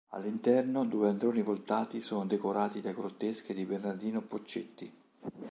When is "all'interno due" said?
0.15-1.09